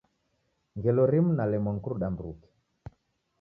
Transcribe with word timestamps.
Ngelo 0.77 1.03
rimu 1.11 1.31
nalemwa 1.37 1.71
ni 1.73 1.79
kuruda 1.83 2.07
mruke. 2.13 2.49